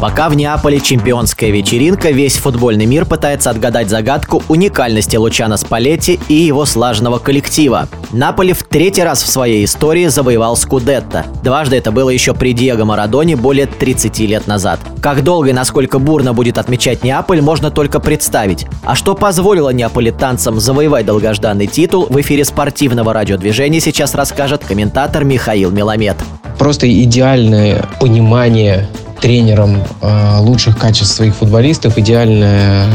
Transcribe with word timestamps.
Пока 0.00 0.28
в 0.28 0.34
Неаполе 0.34 0.78
чемпионская 0.78 1.50
вечеринка, 1.50 2.10
весь 2.10 2.36
футбольный 2.36 2.84
мир 2.84 3.06
пытается 3.06 3.48
отгадать 3.48 3.88
загадку 3.88 4.42
уникальности 4.48 5.16
Лучана 5.16 5.56
Спалетти 5.56 6.20
и 6.28 6.34
его 6.34 6.66
слаженного 6.66 7.18
коллектива. 7.18 7.88
Наполи 8.12 8.52
в 8.52 8.62
третий 8.62 9.02
раз 9.02 9.22
в 9.22 9.28
своей 9.28 9.64
истории 9.64 10.08
завоевал 10.08 10.54
Скудетто. 10.54 11.24
Дважды 11.42 11.76
это 11.76 11.92
было 11.92 12.10
еще 12.10 12.34
при 12.34 12.52
Диего 12.52 12.84
Марадоне 12.84 13.36
более 13.36 13.66
30 13.66 14.18
лет 14.20 14.46
назад. 14.46 14.80
Как 15.00 15.24
долго 15.24 15.48
и 15.48 15.54
насколько 15.54 15.98
бурно 15.98 16.34
будет 16.34 16.58
отмечать 16.58 17.02
Неаполь, 17.02 17.40
можно 17.40 17.70
только 17.70 17.98
представить. 17.98 18.66
А 18.84 18.96
что 18.96 19.14
позволило 19.14 19.70
неаполитанцам 19.70 20.60
завоевать 20.60 21.06
долгожданный 21.06 21.66
титул, 21.66 22.06
в 22.10 22.20
эфире 22.20 22.44
спортивного 22.44 23.14
радиодвижения 23.14 23.80
сейчас 23.80 24.14
расскажет 24.14 24.62
комментатор 24.62 25.24
Михаил 25.24 25.70
Меламед. 25.70 26.16
Просто 26.58 26.86
идеальное 27.02 27.86
понимание 27.98 28.88
тренером 29.26 29.82
э, 30.02 30.38
лучших 30.38 30.78
качеств 30.78 31.16
своих 31.16 31.34
футболистов, 31.34 31.98
идеальное 31.98 32.86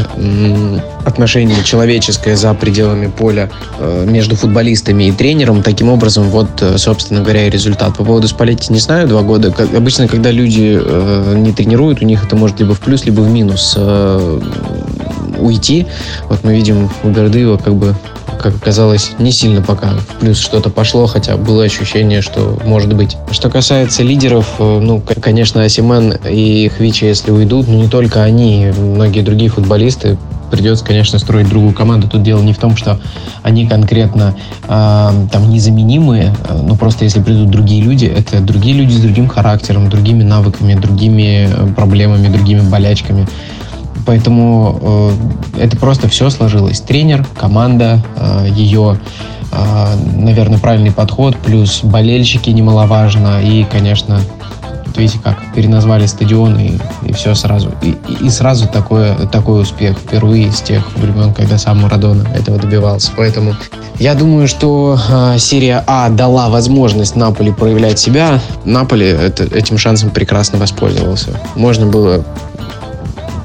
отношение 1.04 1.62
человеческое 1.62 2.36
за 2.36 2.54
пределами 2.54 3.08
поля 3.08 3.50
э, 3.78 4.06
между 4.08 4.34
футболистами 4.34 5.08
и 5.08 5.12
тренером. 5.12 5.62
Таким 5.62 5.90
образом, 5.90 6.30
вот, 6.30 6.48
э, 6.62 6.78
собственно 6.78 7.20
говоря, 7.20 7.48
и 7.48 7.50
результат. 7.50 7.98
По 7.98 8.04
поводу 8.04 8.28
Спалетти 8.28 8.72
не 8.72 8.78
знаю, 8.78 9.08
два 9.08 9.20
года. 9.20 9.50
Как, 9.50 9.74
обычно, 9.74 10.08
когда 10.08 10.30
люди 10.30 10.80
не 11.36 11.52
тренируют, 11.52 12.00
у 12.00 12.06
них 12.06 12.24
это 12.24 12.34
может 12.34 12.60
либо 12.60 12.74
в 12.74 12.80
плюс, 12.80 13.04
либо 13.04 13.20
в 13.20 13.28
минус 13.28 13.76
уйти. 15.38 15.86
Вот 16.30 16.44
мы 16.44 16.54
видим 16.54 16.88
у 17.04 17.10
Бердыева 17.10 17.58
как 17.58 17.74
бы 17.74 17.94
как 18.42 18.56
оказалось, 18.56 19.12
не 19.18 19.32
сильно 19.32 19.62
пока 19.62 19.94
плюс 20.20 20.38
что-то 20.38 20.70
пошло, 20.70 21.06
хотя 21.06 21.36
было 21.36 21.64
ощущение, 21.64 22.20
что 22.20 22.58
может 22.64 22.92
быть. 22.94 23.16
Что 23.30 23.48
касается 23.48 24.02
лидеров, 24.02 24.46
э, 24.58 24.80
ну, 24.80 25.00
конечно, 25.00 25.62
Асимен 25.62 26.14
и 26.28 26.68
Хвичи, 26.68 27.04
если 27.04 27.30
уйдут, 27.30 27.68
но 27.68 27.74
не 27.74 27.88
только 27.88 28.22
они, 28.22 28.72
многие 28.76 29.22
другие 29.22 29.50
футболисты, 29.50 30.18
придется, 30.52 30.84
конечно, 30.84 31.18
строить 31.18 31.48
другую 31.48 31.72
команду. 31.72 32.08
Тут 32.08 32.22
дело 32.22 32.42
не 32.42 32.52
в 32.52 32.58
том, 32.58 32.76
что 32.76 33.00
они 33.42 33.66
конкретно 33.66 34.36
э, 34.64 34.68
там 34.68 35.50
незаменимые, 35.50 36.34
э, 36.46 36.60
но 36.62 36.76
просто 36.76 37.04
если 37.04 37.20
придут 37.20 37.48
другие 37.48 37.82
люди, 37.82 38.04
это 38.04 38.40
другие 38.40 38.76
люди 38.76 38.92
с 38.92 39.00
другим 39.00 39.28
характером, 39.28 39.88
другими 39.88 40.22
навыками, 40.22 40.74
другими 40.74 41.48
э, 41.50 41.72
проблемами, 41.74 42.28
другими 42.28 42.60
болячками. 42.60 43.26
Поэтому 44.06 45.14
э, 45.56 45.62
это 45.62 45.76
просто 45.76 46.08
все 46.08 46.30
сложилось. 46.30 46.80
Тренер, 46.80 47.26
команда, 47.38 48.02
э, 48.16 48.48
ее, 48.50 48.98
э, 49.52 49.94
наверное, 50.16 50.58
правильный 50.58 50.92
подход, 50.92 51.36
плюс 51.36 51.80
болельщики 51.82 52.50
немаловажно. 52.50 53.42
И, 53.42 53.64
конечно, 53.64 54.20
видите 54.96 55.18
как, 55.22 55.38
переназвали 55.54 56.06
стадион 56.06 56.58
и, 56.58 56.78
и 57.02 57.12
все 57.12 57.34
сразу. 57.34 57.70
И, 57.82 57.96
и 58.20 58.30
сразу 58.30 58.68
такое, 58.68 59.14
такой 59.26 59.62
успех 59.62 59.98
впервые 59.98 60.52
с 60.52 60.60
тех 60.60 60.96
времен, 60.96 61.32
когда 61.34 61.58
сам 61.58 61.82
Марадона 61.82 62.26
этого 62.34 62.58
добивался. 62.58 63.12
Поэтому 63.16 63.54
я 63.98 64.14
думаю, 64.14 64.48
что 64.48 64.98
э, 65.08 65.38
серия 65.38 65.82
А 65.86 66.08
дала 66.08 66.48
возможность 66.48 67.16
Наполи 67.16 67.52
проявлять 67.52 67.98
себя. 67.98 68.40
Наполи 68.64 69.06
это, 69.06 69.44
этим 69.44 69.78
шансом 69.78 70.10
прекрасно 70.10 70.58
воспользовался. 70.58 71.40
Можно 71.54 71.86
было 71.86 72.24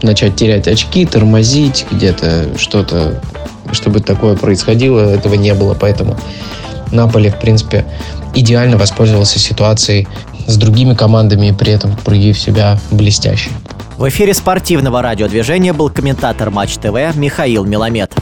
начать 0.03 0.35
терять 0.35 0.67
очки, 0.67 1.05
тормозить 1.05 1.85
где-то 1.91 2.57
что-то, 2.57 3.21
чтобы 3.71 3.99
такое 3.99 4.35
происходило, 4.35 4.99
этого 4.99 5.35
не 5.35 5.53
было, 5.53 5.73
поэтому 5.73 6.17
Наполе, 6.91 7.31
в 7.31 7.39
принципе, 7.39 7.85
идеально 8.33 8.77
воспользовался 8.77 9.39
ситуацией 9.39 10.07
с 10.45 10.55
другими 10.57 10.93
командами 10.93 11.47
и 11.47 11.53
при 11.53 11.73
этом 11.73 11.95
проявив 11.97 12.39
себя 12.39 12.79
блестяще. 12.91 13.49
В 13.97 14.07
эфире 14.09 14.33
спортивного 14.33 15.01
радиодвижения 15.01 15.73
был 15.73 15.89
комментатор 15.89 16.51
Матч 16.51 16.75
ТВ 16.75 17.15
Михаил 17.15 17.65
Меламед. 17.65 18.13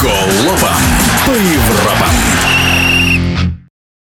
Голопом 0.00 0.78
по 1.26 1.30
Европам. 1.30 2.13